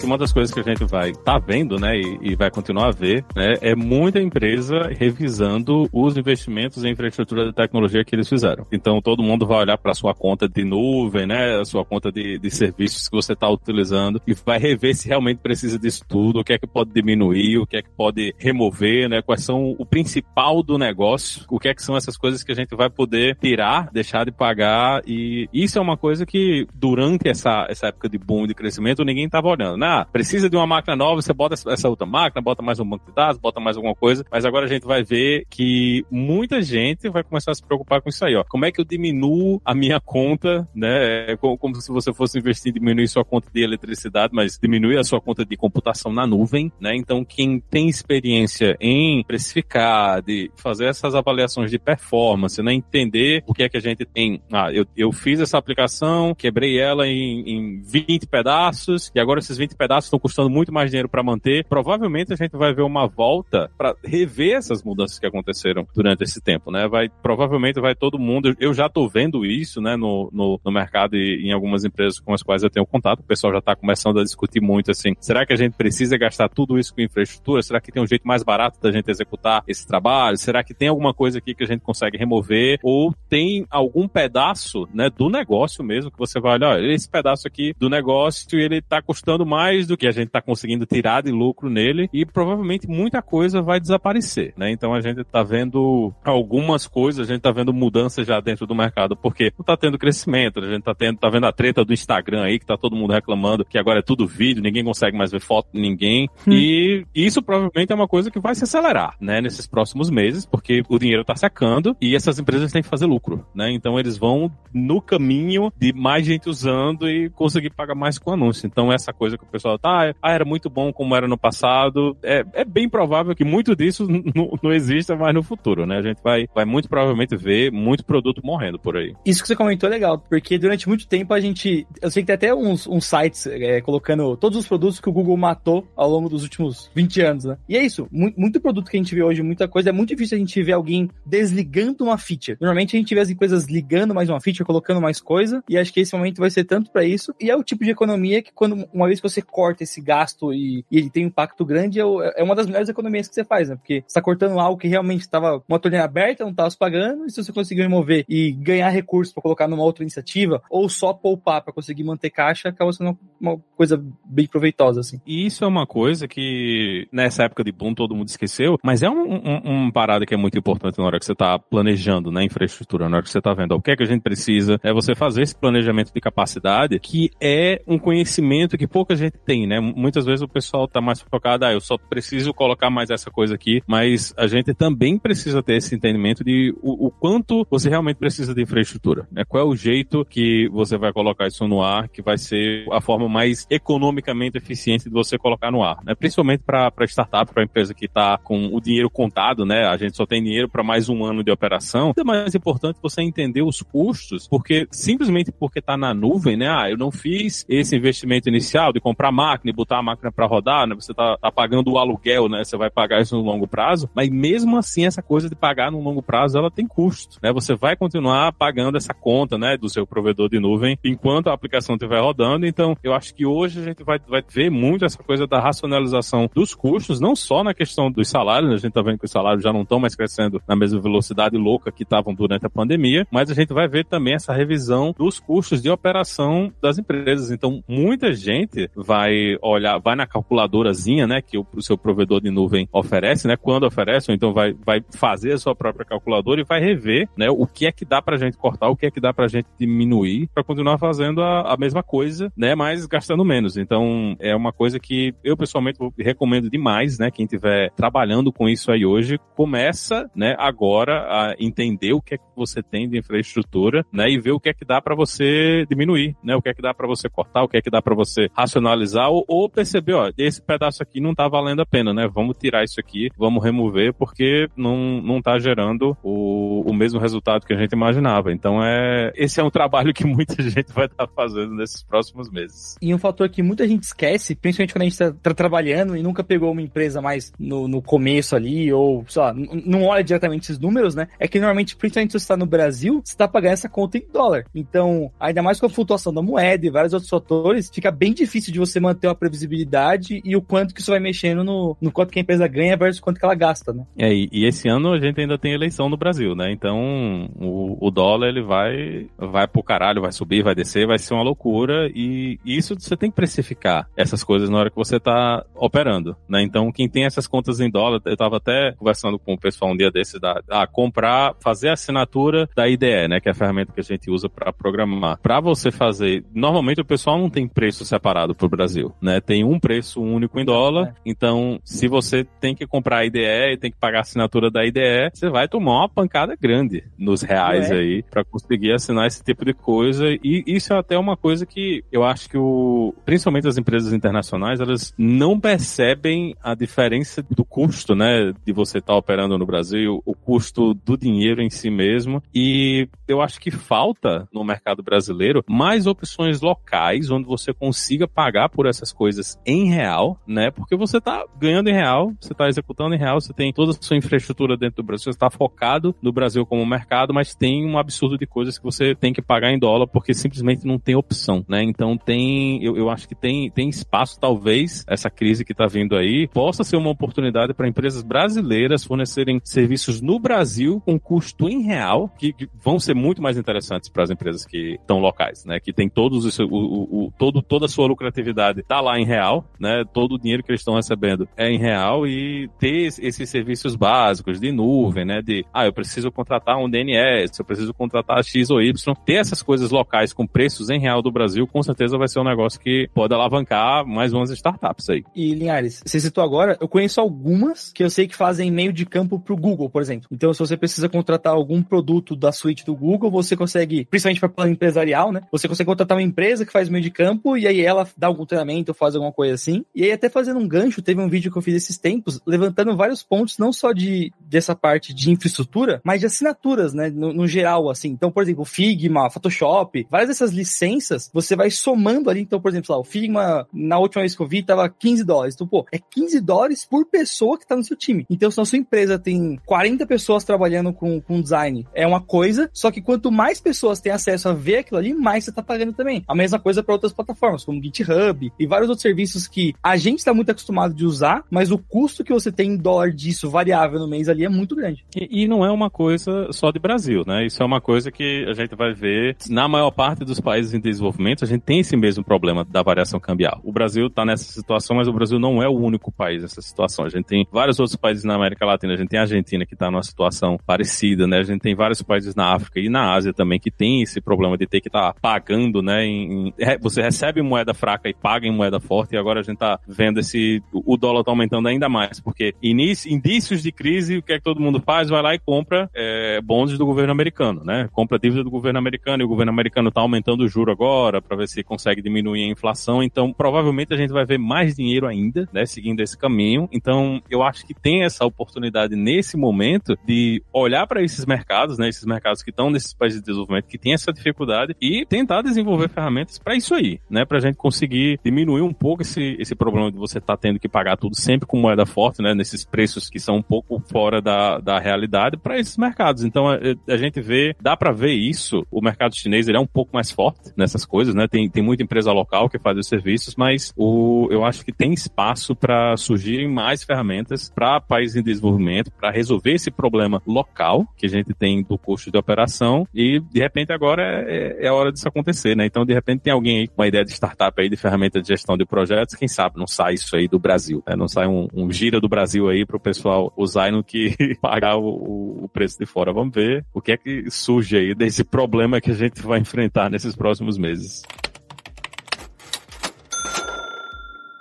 [0.05, 2.91] Uma das coisas que a gente vai tá vendo, né, e, e, vai continuar a
[2.91, 8.65] ver, né, é muita empresa revisando os investimentos em infraestrutura de tecnologia que eles fizeram.
[8.71, 12.37] Então todo mundo vai olhar para sua conta de nuvem, né, a sua conta de,
[12.37, 16.43] de serviços que você está utilizando e vai rever se realmente precisa disso tudo, o
[16.43, 19.85] que é que pode diminuir, o que é que pode remover, né, quais são o
[19.85, 23.37] principal do negócio, o que é que são essas coisas que a gente vai poder
[23.37, 28.17] tirar, deixar de pagar e isso é uma coisa que durante essa, essa época de
[28.17, 29.94] boom de crescimento ninguém estava olhando, né?
[29.95, 33.05] Ah, precisa de uma máquina nova, você bota essa outra máquina, bota mais um banco
[33.05, 37.09] de dados, bota mais alguma coisa, mas agora a gente vai ver que muita gente
[37.09, 38.43] vai começar a se preocupar com isso aí, ó.
[38.43, 41.31] Como é que eu diminuo a minha conta, né?
[41.31, 44.97] É como, como se você fosse investir em diminuir sua conta de eletricidade, mas diminuir
[44.97, 46.95] a sua conta de computação na nuvem, né?
[46.95, 52.73] Então, quem tem experiência em precificar, de fazer essas avaliações de performance, né?
[52.73, 54.41] Entender o que é que a gente tem.
[54.51, 59.57] Ah, eu, eu fiz essa aplicação, quebrei ela em, em 20 pedaços, e agora esses
[59.57, 61.65] 20 pedaços estão custando muito mais dinheiro para manter.
[61.65, 66.41] Provavelmente a gente vai ver uma volta para rever essas mudanças que aconteceram durante esse
[66.41, 66.87] tempo, né?
[66.87, 68.55] Vai provavelmente vai todo mundo.
[68.59, 72.33] Eu já estou vendo isso, né, no, no, no, mercado e em algumas empresas com
[72.33, 73.19] as quais eu tenho contato.
[73.19, 75.13] O pessoal já está começando a discutir muito assim.
[75.19, 77.61] Será que a gente precisa gastar tudo isso com infraestrutura?
[77.61, 80.37] Será que tem um jeito mais barato da gente executar esse trabalho?
[80.37, 82.79] Será que tem alguma coisa aqui que a gente consegue remover?
[82.83, 87.47] Ou tem algum pedaço, né, do negócio mesmo que você vai olhar, olha, esse pedaço
[87.47, 91.23] aqui do negócio ele está custando mais mais do que a gente está conseguindo tirar
[91.23, 94.71] de lucro nele e provavelmente muita coisa vai desaparecer, né?
[94.71, 98.75] Então a gente está vendo algumas coisas, a gente está vendo mudanças já dentro do
[98.75, 101.93] mercado, porque não está tendo crescimento, a gente está tendo, tá vendo a treta do
[101.93, 105.31] Instagram aí, que tá todo mundo reclamando que agora é tudo vídeo, ninguém consegue mais
[105.31, 106.29] ver foto de ninguém.
[106.47, 106.51] Hum.
[106.53, 110.83] E isso provavelmente é uma coisa que vai se acelerar, né, nesses próximos meses, porque
[110.87, 113.71] o dinheiro está secando e essas empresas têm que fazer lucro, né?
[113.71, 118.67] Então eles vão no caminho de mais gente usando e conseguir pagar mais com anúncio.
[118.67, 122.15] Então essa coisa que o pessoal tá, ah, era muito bom como era no passado,
[122.21, 124.07] é, é bem provável que muito disso
[124.61, 125.97] não exista mais no futuro, né?
[125.97, 129.15] A gente vai, vai muito provavelmente ver muito produto morrendo por aí.
[129.25, 132.27] Isso que você comentou é legal, porque durante muito tempo a gente, eu sei que
[132.27, 136.09] tem até uns, uns sites é, colocando todos os produtos que o Google matou ao
[136.09, 137.57] longo dos últimos 20 anos, né?
[137.69, 140.09] E é isso, muito, muito produto que a gente vê hoje, muita coisa, é muito
[140.09, 142.57] difícil a gente ver alguém desligando uma feature.
[142.59, 145.93] Normalmente a gente vê as empresas ligando mais uma feature, colocando mais coisa, e acho
[145.93, 148.51] que esse momento vai ser tanto para isso, e é o tipo de economia que
[148.53, 151.99] quando, uma vez que você corta esse gasto e, e ele tem um impacto grande,
[151.99, 152.03] é,
[152.37, 153.75] é, uma das melhores economias que você faz, né?
[153.75, 157.25] Porque você tá cortando algo que realmente estava uma torneira aberta, não estava se pagando,
[157.25, 161.13] e se você conseguir remover e ganhar recursos para colocar numa outra iniciativa, ou só
[161.13, 165.19] poupar para conseguir manter caixa, acaba sendo uma coisa bem proveitosa, assim.
[165.25, 169.09] E isso é uma coisa que nessa época de boom todo mundo esqueceu, mas é
[169.09, 172.39] um, um, um parada que é muito importante na hora que você está planejando na
[172.39, 174.79] né, infraestrutura, na hora que você está vendo o que é que a gente precisa,
[174.83, 179.67] é você fazer esse planejamento de capacidade, que é um conhecimento que pouca gente tem,
[179.67, 179.79] né?
[179.79, 183.55] Muitas vezes o pessoal está mais focado, ah, eu só preciso colocar mais essa coisa
[183.55, 188.17] aqui, mas a gente também precisa ter esse entendimento de o, o quanto você realmente
[188.17, 189.43] precisa de infraestrutura, né?
[189.47, 193.01] Qual é o jeito que você vai colocar isso no ar, que vai ser a
[193.01, 196.15] forma mais economicamente eficiente de você colocar no ar, né?
[196.15, 199.85] Principalmente para startup, para empresa que está com o dinheiro contado, né?
[199.85, 202.13] A gente só tem dinheiro para mais um ano de operação.
[202.17, 206.67] É mais importante você entender os custos, porque simplesmente porque está na nuvem, né?
[206.69, 210.45] Ah, eu não fiz esse investimento inicial de comprar máquina e botar a máquina para
[210.45, 210.95] rodar, né?
[210.95, 212.63] Você está tá pagando o aluguel, né?
[212.63, 216.01] Você vai pagar isso no longo prazo, mas mesmo assim essa coisa de pagar no
[216.01, 217.51] longo prazo, ela tem custo, né?
[217.53, 221.95] Você vai continuar pagando essa conta, né, do seu provedor de nuvem enquanto a aplicação
[221.95, 222.65] estiver rodando.
[222.65, 226.49] Então, eu acho que hoje a gente vai, vai ver muito essa coisa da racionalização
[226.53, 228.75] dos custos, não só na questão dos salários, né?
[228.75, 231.57] a gente está vendo que os salários já não estão mais crescendo na mesma velocidade
[231.57, 235.39] louca que estavam durante a pandemia, mas a gente vai ver também essa revisão dos
[235.39, 237.51] custos de operação das empresas.
[237.51, 239.14] Então, muita gente vai
[239.61, 243.85] olhar, vai na calculadorazinha, né, que o, o seu provedor de nuvem oferece, né, quando
[243.85, 247.65] oferece, ou então vai, vai fazer a sua própria calculadora e vai rever, né, o
[247.65, 250.49] que é que dá pra gente cortar, o que é que dá pra gente diminuir
[250.53, 253.77] para continuar fazendo a, a mesma coisa, né, mas gastando menos.
[253.77, 258.91] Então, é uma coisa que eu pessoalmente recomendo demais, né, quem estiver trabalhando com isso
[258.91, 264.05] aí hoje, começa, né, agora a entender o que é que você tem de infraestrutura,
[264.11, 266.73] né, e ver o que é que dá para você diminuir, né, o que é
[266.73, 269.69] que dá para você cortar, o que é que dá para você racionalizar ou, ou,
[269.69, 273.29] perceber, ó, esse pedaço aqui não tá valendo a pena, né, vamos tirar isso aqui,
[273.37, 278.51] vamos remover porque não, não tá gerando o, o mesmo resultado que a gente imaginava.
[278.51, 282.49] Então, é, esse é um trabalho que muita gente vai estar tá fazendo nesses próximos
[282.49, 282.95] meses.
[283.01, 286.23] E um fator que muita gente esquece, principalmente quando a gente está tá trabalhando e
[286.23, 290.65] nunca pegou uma empresa mais no, no começo ali, ou, sei lá, não olha diretamente
[290.65, 291.27] esses números, né?
[291.39, 294.25] É que normalmente, principalmente se você está no Brasil, você está pagando essa conta em
[294.31, 294.65] dólar.
[294.73, 298.71] Então, ainda mais com a flutuação da moeda e vários outros fatores, fica bem difícil
[298.71, 302.31] de você manter uma previsibilidade e o quanto que isso vai mexendo no, no quanto
[302.31, 304.05] que a empresa ganha versus quanto que ela gasta, né?
[304.17, 306.71] É, e, e esse ano a gente ainda tem eleição no Brasil, né?
[306.71, 311.33] Então, o, o dólar, ele vai, vai pro caralho, vai subir, vai descer, vai ser
[311.33, 315.65] uma loucura e isso você tem que precificar essas coisas na hora que você tá
[315.75, 316.61] operando, né?
[316.61, 319.97] Então, quem tem essas contas em dólar, eu tava até conversando com o pessoal um
[319.97, 323.91] dia desses da ah, comprar, fazer a assinatura da IDE, né, que é a ferramenta
[323.91, 325.39] que a gente usa para programar.
[325.41, 329.39] Para você fazer, normalmente o pessoal não tem preço separado pro Brasil, né?
[329.39, 331.09] Tem um preço único em dólar.
[331.09, 331.13] É.
[331.25, 334.85] Então, se você tem que comprar a IDE e tem que pagar a assinatura da
[334.85, 337.95] IDE, você vai tomar uma pancada grande nos reais é.
[337.95, 340.25] aí para conseguir assinar esse tipo de coisa.
[340.43, 344.79] E isso é até uma coisa que eu acho que o, principalmente as empresas internacionais,
[344.79, 350.21] elas não percebem a diferença do custo, né, de você estar tá operando no Brasil,
[350.25, 352.41] o custo do dinheiro em si mesmo.
[352.53, 358.64] E eu acho que falta no mercado brasileiro mais opções locais onde você consiga pagar
[358.69, 360.71] por essas coisas em real, né?
[360.71, 363.95] Porque você está ganhando em real, você está executando em real, você tem toda a
[363.99, 367.97] sua infraestrutura dentro do Brasil, você está focado no Brasil como mercado, mas tem um
[367.97, 371.65] absurdo de coisas que você tem que pagar em dólar porque simplesmente não tem opção,
[371.67, 371.83] né?
[371.83, 376.15] Então tem, eu, eu acho que tem, tem espaço, talvez, essa crise que está vindo
[376.15, 381.81] aí, possa ser uma oportunidade para empresas brasileiras fornecerem serviços no Brasil com custo em
[381.81, 385.79] real, que, que vão ser muito mais interessantes para as empresas que estão locais, né?
[385.79, 389.25] Que tem todos o, o, o, todo, toda a sua lucratividade atividade tá lá em
[389.25, 390.03] real, né?
[390.13, 394.59] Todo o dinheiro que eles estão recebendo é em real e ter esses serviços básicos
[394.59, 395.41] de nuvem, né?
[395.41, 398.93] De, ah, eu preciso contratar um DNS, eu preciso contratar X ou Y.
[399.25, 402.43] Ter essas coisas locais com preços em real do Brasil, com certeza vai ser um
[402.43, 405.23] negócio que pode alavancar mais umas startups aí.
[405.35, 409.05] E, Linhares, você citou agora, eu conheço algumas que eu sei que fazem meio de
[409.05, 410.27] campo pro Google, por exemplo.
[410.31, 414.49] Então, se você precisa contratar algum produto da suíte do Google, você consegue, principalmente para
[414.49, 415.41] plano empresarial, né?
[415.51, 418.44] Você consegue contratar uma empresa que faz meio de campo e aí ela dá algum
[418.45, 419.85] treinamento, faz alguma coisa assim.
[419.93, 422.95] E aí, até fazendo um gancho, teve um vídeo que eu fiz esses tempos, levantando
[422.95, 427.09] vários pontos, não só de dessa parte de infraestrutura, mas de assinaturas, né?
[427.09, 428.09] No, no geral, assim.
[428.09, 432.41] Então, por exemplo, Figma, Photoshop, várias dessas licenças, você vai somando ali.
[432.41, 435.55] Então, por exemplo, lá, o Figma, na última vez que eu vi, tava 15 dólares.
[435.55, 438.25] Então, pô, é 15 dólares por pessoa que tá no seu time.
[438.29, 442.69] Então, se a sua empresa tem 40 pessoas trabalhando com, com design, é uma coisa,
[442.73, 445.93] só que quanto mais pessoas têm acesso a ver aquilo ali, mais você tá pagando
[445.93, 446.23] também.
[446.27, 450.19] A mesma coisa para outras plataformas, como GitHub e vários outros serviços que a gente
[450.19, 453.99] está muito acostumado de usar, mas o custo que você tem em dólar disso variável
[453.99, 455.03] no mês ali é muito grande.
[455.15, 457.45] E, e, não é uma coisa só de Brasil, né?
[457.45, 460.79] Isso é uma coisa que a gente vai ver na maior parte dos países em
[460.79, 463.59] desenvolvimento, a gente tem esse mesmo problema da variação cambial.
[463.63, 467.05] O Brasil está nessa situação, mas o Brasil não é o único país nessa situação.
[467.05, 469.73] A gente tem vários outros países na América Latina, a gente tem a Argentina que
[469.73, 471.39] está numa situação parecida, né?
[471.39, 474.57] A gente tem vários países na África e na Ásia também que tem esse problema
[474.57, 476.05] de ter que estar tá pagando, né?
[476.05, 479.55] Em, em, você recebe moeda fraca e paga em moeda forte, e agora a gente
[479.55, 480.61] está vendo esse.
[480.71, 484.59] O dólar está aumentando ainda mais, porque início, indícios de crise, que é que todo
[484.59, 485.09] mundo faz?
[485.09, 487.87] Vai lá e compra é, bonds do governo americano, né?
[487.91, 491.37] Compra dívida do governo americano e o governo americano está aumentando o juro agora para
[491.37, 493.03] ver se consegue diminuir a inflação.
[493.03, 495.65] Então, provavelmente a gente vai ver mais dinheiro ainda, né?
[495.65, 496.67] Seguindo esse caminho.
[496.71, 501.87] Então, eu acho que tem essa oportunidade nesse momento de olhar para esses mercados, né?
[501.87, 505.89] Esses mercados que estão nesses países de desenvolvimento que têm essa dificuldade e tentar desenvolver
[505.89, 507.25] ferramentas para isso aí, né?
[507.25, 510.59] Para a gente conseguir diminuir um pouco esse, esse problema de você estar tá tendo
[510.59, 512.33] que pagar tudo sempre com moeda forte, né?
[512.33, 516.23] Nesses preços que são um pouco fora da, da realidade para esses mercados.
[516.23, 518.65] Então a, a gente vê, dá para ver isso.
[518.71, 521.27] O mercado chinês ele é um pouco mais forte nessas coisas, né?
[521.27, 524.93] Tem, tem muita empresa local que faz os serviços, mas o, eu acho que tem
[524.93, 531.05] espaço para surgirem mais ferramentas para países em desenvolvimento, para resolver esse problema local que
[531.05, 534.73] a gente tem do custo de operação e de repente agora é, é, é a
[534.73, 535.65] hora disso acontecer, né?
[535.65, 538.27] Então de repente tem alguém aí com uma ideia de startup aí de ferramenta de
[538.27, 540.95] gestão de projetos, quem sabe não sai isso aí do Brasil, né?
[540.95, 544.04] Não sai um, um gira do Brasil aí para o pessoal usar no que
[544.41, 546.11] pagar o, o preço de fora.
[546.11, 549.89] Vamos ver o que é que surge aí desse problema que a gente vai enfrentar
[549.89, 551.03] nesses próximos meses.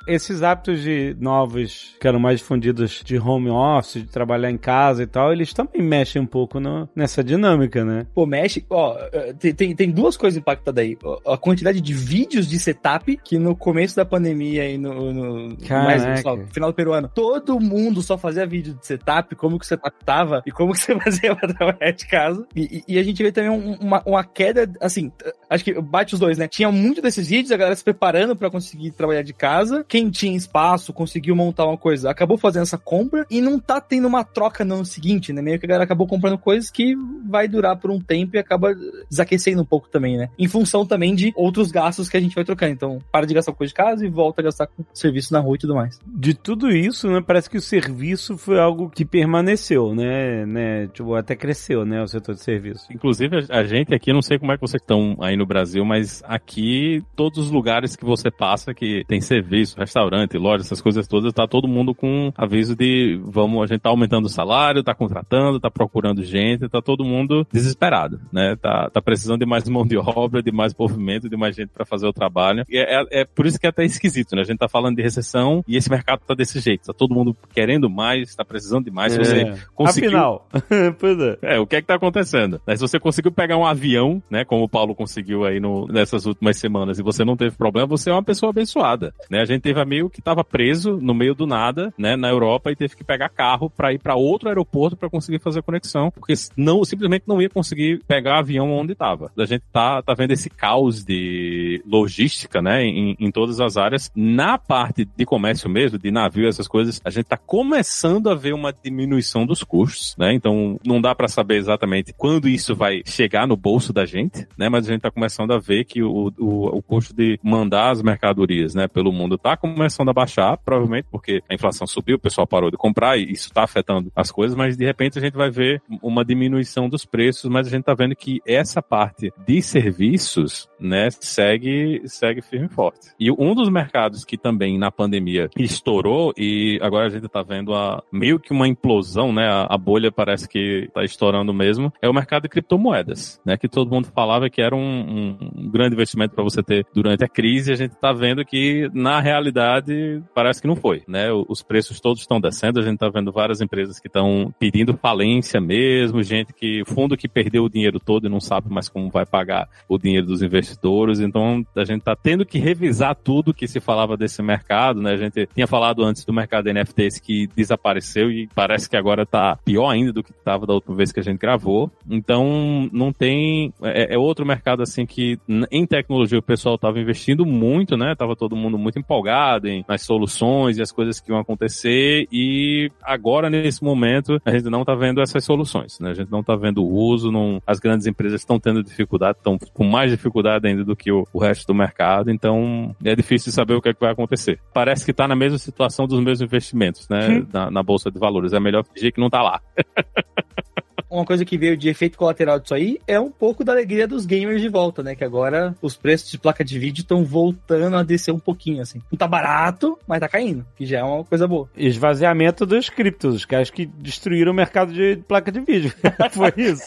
[0.07, 5.03] Esses hábitos de novos que eram mais difundidos de home office, de trabalhar em casa
[5.03, 8.07] e tal, eles também mexem um pouco no, nessa dinâmica, né?
[8.15, 8.65] Pô, mexe.
[8.69, 10.97] Ó, eh, tem, tem duas coisas impactadas aí.
[11.27, 16.23] A quantidade de vídeos de setup que no começo da pandemia e no, no mais,
[16.53, 20.43] final do peruano, todo mundo só fazia vídeo de setup, como que o setup tava
[20.47, 22.47] e como que você fazia pra trabalhar de casa.
[22.55, 25.13] E, e, e a gente vê também um, uma, uma queda, assim,
[25.55, 26.49] acho que bate os dois, né?
[26.49, 30.37] Tinha muito desses vídeos, a galera se preparando para conseguir trabalhar de casa quem tinha
[30.37, 34.65] espaço conseguiu montar uma coisa, acabou fazendo essa compra e não tá tendo uma troca
[34.65, 35.41] no ano seguinte, né?
[35.41, 36.95] Meio que a galera acabou comprando coisas que
[37.29, 38.75] vai durar por um tempo e acaba
[39.09, 40.29] desaquecendo um pouco também, né?
[40.39, 42.73] Em função também de outros gastos que a gente vai trocando.
[42.73, 45.41] Então, para de gastar com coisa de casa e volta a gastar com serviço na
[45.41, 46.01] rua e tudo mais.
[46.07, 47.23] De tudo isso, né?
[47.25, 50.45] Parece que o serviço foi algo que permaneceu, né?
[50.47, 50.89] né?
[50.89, 52.03] Tipo, até cresceu, né?
[52.03, 52.93] O setor de serviço.
[52.93, 56.23] Inclusive, a gente aqui, não sei como é que vocês estão aí no Brasil, mas
[56.27, 61.33] aqui, todos os lugares que você passa que tem serviço, restaurante, loja, essas coisas todas,
[61.33, 65.61] tá todo mundo com aviso de vamos, a gente tá aumentando o salário, tá contratando,
[65.61, 68.57] tá procurando gente, tá todo mundo desesperado, né?
[68.57, 71.85] Tá, tá precisando de mais mão de obra, de mais movimento, de mais gente para
[71.85, 72.65] fazer o trabalho.
[72.69, 74.43] E é, é, é, por isso que é até esquisito, né?
[74.43, 77.37] A gente tá falando de recessão e esse mercado tá desse jeito, tá todo mundo
[77.55, 79.13] querendo mais, tá precisando de mais.
[79.13, 79.59] Se você é.
[79.75, 80.11] conseguiu...
[80.11, 80.49] Afinal,
[80.99, 81.39] pois é.
[81.43, 82.61] É, o que é que tá acontecendo?
[82.67, 82.77] Né?
[82.77, 86.59] Se você conseguiu pegar um avião, né, como o Paulo conseguiu aí no, nessas últimas
[86.59, 89.41] semanas e você não teve problema, você é uma pessoa abençoada, né?
[89.41, 92.77] A gente teve amigo que estava preso no meio do nada, né, na Europa e
[92.77, 96.35] teve que pegar carro para ir para outro aeroporto para conseguir fazer a conexão, porque
[96.57, 99.33] não simplesmente não ia conseguir pegar avião onde estava.
[99.37, 104.13] A gente tá, tá vendo esse caos de logística, né, em, em todas as áreas.
[104.15, 108.53] Na parte de comércio mesmo, de navio, essas coisas, a gente tá começando a ver
[108.53, 110.35] uma diminuição dos custos, né?
[110.35, 114.69] Então não dá para saber exatamente quando isso vai chegar no bolso da gente, né?
[114.69, 118.03] Mas a gente tá começando a ver que o, o, o custo de mandar as
[118.03, 122.47] mercadorias, né, pelo mundo está começando a baixar, provavelmente porque a inflação subiu, o pessoal
[122.47, 125.51] parou de comprar e isso está afetando as coisas, mas de repente a gente vai
[125.51, 130.69] ver uma diminuição dos preços, mas a gente está vendo que essa parte de serviços,
[130.79, 133.09] né, segue, segue firme e forte.
[133.19, 137.75] E um dos mercados que também na pandemia estourou e agora a gente está vendo
[137.75, 142.09] a, meio que uma implosão, né, a, a bolha parece que está estourando mesmo, é
[142.09, 146.35] o mercado de criptomoedas, né, que todo mundo falava que era um, um grande investimento
[146.35, 150.67] para você ter durante a crise, a gente está vendo que na realidade parece que
[150.67, 154.07] não foi, né, os preços todos estão descendo, a gente está vendo várias empresas que
[154.07, 158.73] estão pedindo falência mesmo, gente que fundo que perdeu o dinheiro todo e não sabe
[158.73, 161.21] mais como vai pagar o dinheiro dos investidores.
[161.21, 165.13] Então a gente está tendo que revisar tudo que se falava desse mercado, né?
[165.13, 169.57] A gente tinha falado antes do mercado NFTs que desapareceu e parece que agora está
[169.65, 171.91] pior ainda do que estava da última vez que a gente gravou.
[172.09, 175.39] Então não tem é, é outro mercado assim que
[175.71, 178.15] em tecnologia o pessoal estava investindo muito, né?
[178.15, 182.91] Tava todo mundo muito empolgado em, nas soluções e as coisas que iam acontecer e
[183.03, 186.11] agora nesse momento a gente não está vendo essas soluções, né?
[186.11, 189.59] A gente não está vendo o uso, não, as grandes empresas estão tendo dificuldade, estão
[189.73, 193.75] com mais dificuldade ainda do que o, o, resto do mercado, então é difícil saber
[193.75, 194.61] o que, é que vai acontecer.
[194.73, 197.45] Parece que está na mesma situação dos meus investimentos, né?
[197.53, 198.53] Na, na, bolsa de valores.
[198.53, 199.61] É melhor fingir que não está lá.
[201.15, 204.27] uma coisa que veio de efeito colateral disso aí é um pouco da alegria dos
[204.27, 205.15] gamers de volta, né?
[205.15, 209.01] Que agora os preços de placa de vídeo estão voltando a descer um pouquinho, assim.
[209.11, 211.69] Não tá barato, mas tá caindo, que já é uma coisa boa.
[211.77, 215.93] Esvaziamento dos criptos, os caras que destruíram o mercado de placa de vídeo.
[216.33, 216.85] Foi isso.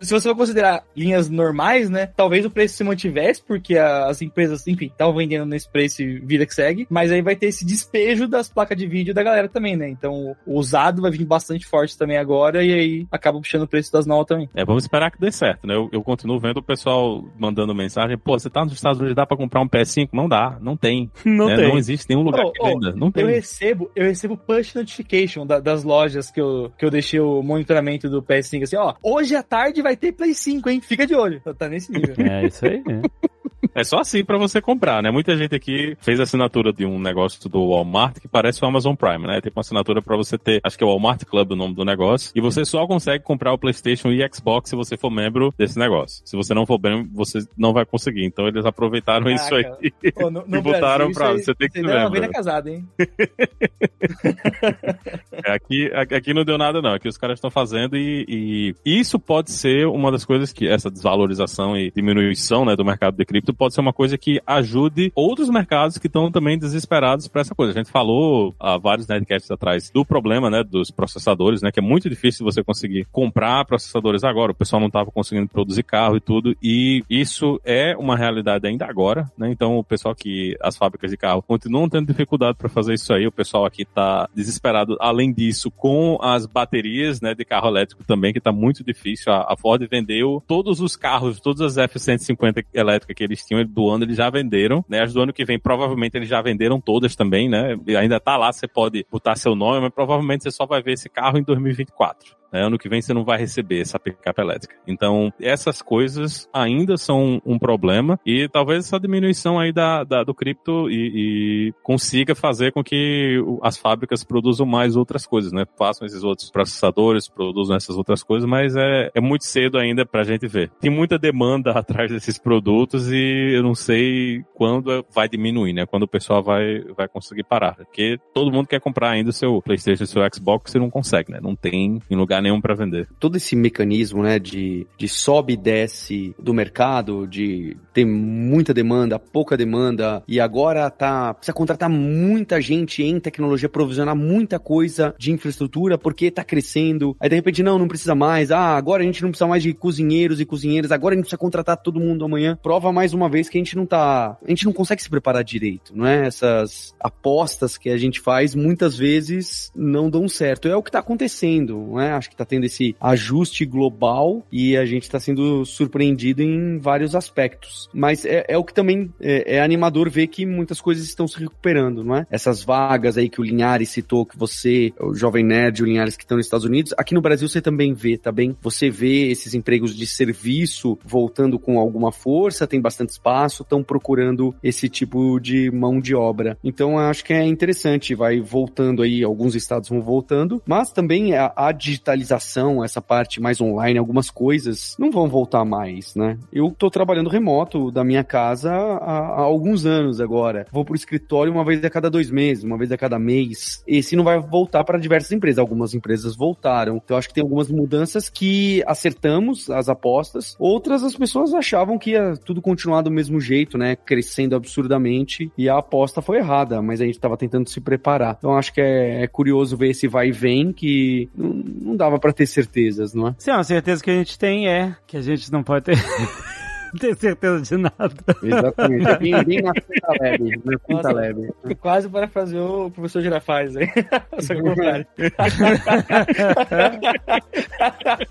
[0.00, 2.10] se você for considerar linhas normais, né?
[2.14, 6.44] Talvez o preço se mantivesse, porque as empresas, enfim, estavam vendendo nesse preço e vida
[6.44, 9.76] que segue, mas aí vai ter esse despejo das placas de vídeo da galera também,
[9.76, 9.88] né?
[9.88, 13.92] Então o usado vai vir bastante forte também agora e aí acaba puxando o preço
[13.92, 14.48] das novas também.
[14.54, 15.74] É, vamos esperar que dê certo, né?
[15.74, 19.26] Eu, eu continuo vendo o pessoal mandando mensagem, pô, você tá nos Estados Unidos, dá
[19.26, 20.08] pra comprar um PS5?
[20.12, 21.10] Não dá, não tem.
[21.24, 21.56] Não né?
[21.56, 21.68] tem.
[21.68, 23.24] Não existe nenhum lugar oh, que venda, não tem.
[23.24, 27.42] Eu recebo, eu recebo push notification da, das lojas que eu, que eu deixei o
[27.42, 30.80] monitoramento do PS5, assim, ó, hoje à tarde vai ter Play 5, hein?
[30.80, 31.40] Fica de olho.
[31.58, 32.14] Tá nesse nível.
[32.18, 32.82] É, isso aí.
[32.86, 33.34] É.
[33.74, 35.10] é só assim para você comprar, né?
[35.10, 39.26] Muita gente aqui fez assinatura de um negócio do Walmart que parece o Amazon Prime,
[39.26, 39.40] né?
[39.40, 41.84] Tem uma assinatura para você ter, acho que é o Walmart Club o nome do
[41.84, 45.78] negócio, e você só consegue comprar o PlayStation e Xbox se você for membro desse
[45.78, 46.22] negócio.
[46.24, 48.24] Se você não for membro, você não vai conseguir.
[48.24, 49.44] Então eles aproveitaram Caraca.
[49.44, 52.30] isso aí Pô, no, no e botaram pra você ter que ser membro.
[52.30, 52.86] Casada, hein?
[55.44, 56.94] é, aqui, aqui não deu nada não.
[56.94, 60.90] Aqui os caras estão fazendo e, e isso pode ser uma das coisas que essa
[60.90, 65.48] desvalorização e diminuição né, do mercado de cripto pode ser uma coisa que ajude outros
[65.48, 67.72] mercados que estão também desesperados para essa coisa.
[67.72, 71.82] A gente falou há vários netcasts atrás do problema né, dos processadores, né, que é
[71.82, 74.52] muito difícil você conseguir comprar processadores agora.
[74.52, 76.56] O pessoal não estava conseguindo produzir carro e tudo.
[76.62, 79.30] E isso é uma realidade ainda agora.
[79.36, 79.50] Né?
[79.50, 83.26] Então o pessoal que as fábricas de carro continuam tendo dificuldade para fazer isso aí.
[83.26, 84.96] O pessoal aqui está desesperado.
[85.00, 89.32] Além disso, com as baterias né, de carro elétrico também, que está muito difícil.
[89.32, 93.88] A, a Ford vendeu todos os carros, todas as F-150 elétricas que eles tinham do
[93.88, 95.02] ano, eles já venderam, né?
[95.02, 97.76] As do ano que vem, provavelmente, eles já venderam todas também, né?
[97.98, 101.08] Ainda tá lá, você pode botar seu nome, mas provavelmente você só vai ver esse
[101.08, 102.36] carro em 2024.
[102.54, 102.64] Né?
[102.64, 104.76] Ano que vem você não vai receber essa picape elétrica.
[104.86, 110.32] Então, essas coisas ainda são um problema e talvez essa diminuição aí da, da do
[110.32, 115.64] cripto e, e, consiga fazer com que as fábricas produzam mais outras coisas, né?
[115.76, 120.22] Façam esses outros processadores, produzam essas outras coisas, mas é, é muito cedo ainda pra
[120.22, 120.70] gente ver.
[120.80, 125.86] Tem muita demanda atrás desses produtos e eu não sei quando vai diminuir, né?
[125.86, 127.74] Quando o pessoal vai, vai conseguir parar.
[127.74, 131.32] Porque todo mundo quer comprar ainda o seu PlayStation, o seu Xbox e não consegue,
[131.32, 131.40] né?
[131.42, 133.08] Não tem em lugar nenhum para vender.
[133.18, 139.18] Todo esse mecanismo, né, de, de sobe e desce do mercado, de ter muita demanda,
[139.18, 145.32] pouca demanda, e agora tá, precisa contratar muita gente em tecnologia, provisionar muita coisa de
[145.32, 147.16] infraestrutura, porque tá crescendo.
[147.18, 148.50] Aí de repente, não, não precisa mais.
[148.50, 151.38] Ah, agora a gente não precisa mais de cozinheiros e cozinheiras, agora a gente precisa
[151.38, 152.58] contratar todo mundo amanhã.
[152.62, 155.42] Prova mais uma vez que a gente não tá, a gente não consegue se preparar
[155.42, 156.26] direito, não é?
[156.26, 160.68] Essas apostas que a gente faz muitas vezes não dão certo.
[160.68, 162.12] É o que tá acontecendo, não é?
[162.24, 167.14] Acho que tá tendo esse ajuste global e a gente está sendo surpreendido em vários
[167.14, 167.90] aspectos.
[167.92, 171.38] Mas é, é o que também é, é, animador ver que muitas coisas estão se
[171.38, 172.26] recuperando, não é?
[172.30, 176.24] Essas vagas aí que o Linhares citou, que você, o Jovem Nerd, o Linhares que
[176.24, 178.56] estão nos Estados Unidos, aqui no Brasil você também vê, tá bem?
[178.62, 184.54] Você vê esses empregos de serviço voltando com alguma força, tem bastante espaço, estão procurando
[184.62, 186.56] esse tipo de mão de obra.
[186.64, 191.52] Então acho que é interessante, vai voltando aí, alguns estados vão voltando, mas também a,
[191.54, 196.38] a digitalização digitalização, essa parte mais online, algumas coisas não vão voltar mais, né?
[196.52, 200.66] Eu tô trabalhando remoto da minha casa há, há alguns anos agora.
[200.72, 203.82] Vou pro escritório uma vez a cada dois meses, uma vez a cada mês.
[203.86, 205.58] Esse não vai voltar para diversas empresas.
[205.58, 207.00] Algumas empresas voltaram.
[207.04, 210.54] Então acho que tem algumas mudanças que acertamos as apostas.
[210.58, 213.96] Outras as pessoas achavam que ia tudo continuar do mesmo jeito, né?
[213.96, 215.50] Crescendo absurdamente.
[215.58, 218.36] E a aposta foi errada, mas a gente estava tentando se preparar.
[218.38, 222.18] Então acho que é, é, curioso ver esse vai e vem que não, não dava
[222.18, 223.34] para ter certezas, não é?
[223.38, 225.96] Sim, a certeza que a gente tem é que a gente não pode ter.
[226.98, 228.14] ter certeza de nada.
[228.42, 229.08] Exatamente.
[229.08, 230.60] É bem, bem na quinta leve.
[230.64, 231.52] Na quinta leve.
[231.80, 233.88] Quase parafraseou o professor Girafales aí.
[234.40, 235.06] Só que contrário.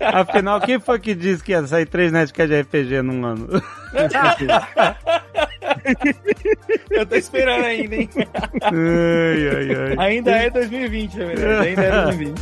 [0.00, 3.48] Afinal, quem foi que disse que ia sair três Nerdcast de RPG num ano?
[6.90, 8.08] Eu tô esperando ainda, hein?
[8.62, 9.96] ai, ai, ai.
[9.98, 11.68] Ainda é 2020, na verdade.
[11.68, 12.40] Ainda é 2020.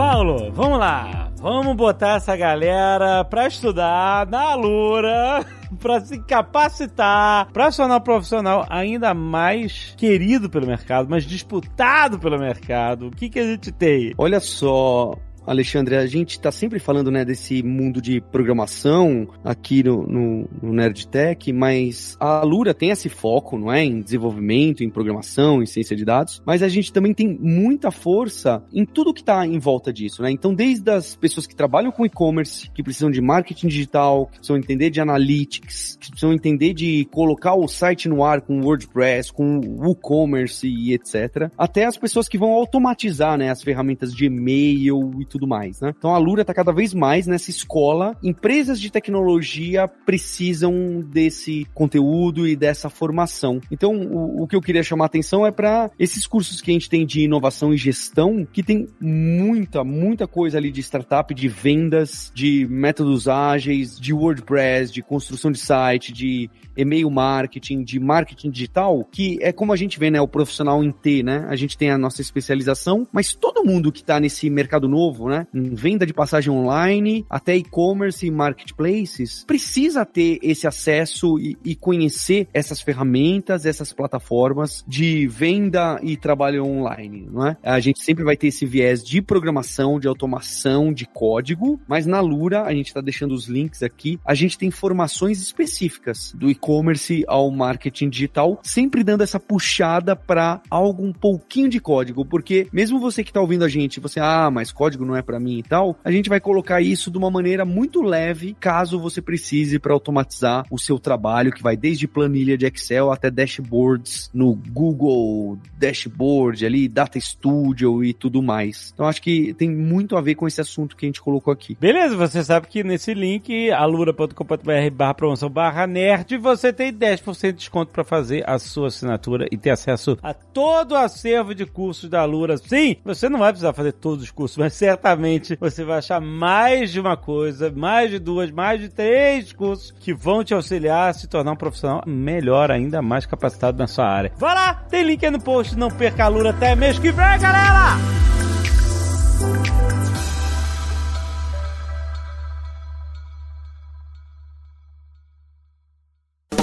[0.00, 1.30] Paulo, vamos lá.
[1.42, 5.44] Vamos botar essa galera pra estudar na Alura,
[5.78, 12.38] pra se capacitar, se tornar um profissional ainda mais querido pelo mercado, mais disputado pelo
[12.38, 13.08] mercado.
[13.08, 14.14] O que, que a gente tem?
[14.16, 20.06] Olha só, Alexandre, a gente está sempre falando né, desse mundo de programação aqui no,
[20.06, 23.84] no, no Nerdtech, mas a Alura tem esse foco, não é?
[23.84, 28.62] Em desenvolvimento, em programação, em ciência de dados, mas a gente também tem muita força
[28.72, 30.30] em tudo que está em volta disso, né?
[30.30, 34.56] Então, desde as pessoas que trabalham com e-commerce, que precisam de marketing digital, que precisam
[34.56, 39.60] entender de analytics, que precisam entender de colocar o site no ar com WordPress, com
[39.60, 45.24] WooCommerce e etc., até as pessoas que vão automatizar né, as ferramentas de e-mail e
[45.30, 45.94] tudo mais, né?
[45.96, 48.16] Então a Lura está cada vez mais nessa escola.
[48.22, 53.60] Empresas de tecnologia precisam desse conteúdo e dessa formação.
[53.70, 56.74] Então o, o que eu queria chamar a atenção é para esses cursos que a
[56.74, 61.48] gente tem de inovação e gestão, que tem muita, muita coisa ali de startup, de
[61.48, 68.50] vendas, de métodos ágeis, de WordPress, de construção de site, de e-mail marketing, de marketing
[68.50, 71.46] digital, que é como a gente vê, né, o profissional em T, né?
[71.48, 75.46] A gente tem a nossa especialização, mas todo mundo que está nesse mercado novo, né,
[75.54, 81.74] em venda de passagem online, até e-commerce e marketplaces, precisa ter esse acesso e, e
[81.74, 87.56] conhecer essas ferramentas, essas plataformas de venda e trabalho online, não é?
[87.62, 92.20] A gente sempre vai ter esse viés de programação, de automação, de código, mas na
[92.20, 97.24] Lura, a gente está deixando os links aqui, a gente tem informações específicas do e-commerce
[97.26, 102.98] ao marketing digital, sempre dando essa puxada para algo um pouquinho de código, porque mesmo
[102.98, 105.62] você que está ouvindo a gente, você, ah, mas código não é para mim e
[105.62, 109.92] tal, a gente vai colocar isso de uma maneira muito leve, caso você precise para
[109.92, 116.64] automatizar o seu trabalho, que vai desde planilha de Excel até dashboards no Google Dashboard
[116.64, 118.92] ali, Data Studio e tudo mais.
[118.94, 121.76] Então acho que tem muito a ver com esse assunto que a gente colocou aqui.
[121.80, 127.52] Beleza, você sabe que nesse link, alura.com.br barra promoção barra nerd, você tem 10% de
[127.52, 132.08] desconto para fazer a sua assinatura e ter acesso a todo o acervo de cursos
[132.08, 132.56] da Alura.
[132.56, 136.92] Sim, você não vai precisar fazer todos os cursos, mas certamente você vai achar mais
[136.92, 141.12] de uma coisa, mais de duas, mais de três cursos que vão te auxiliar a
[141.12, 144.32] se tornar um profissional melhor, ainda mais capacitado na sua área.
[144.36, 147.38] Vai lá, tem link aí no post, não perca a Alura até mês que vem,
[147.40, 147.96] galera!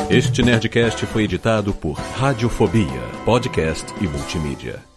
[0.09, 4.96] Este Nerdcast foi editado por Radiofobia, podcast e multimídia.